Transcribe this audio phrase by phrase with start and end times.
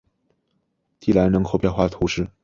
[0.99, 2.27] 蒂兰人口变化图示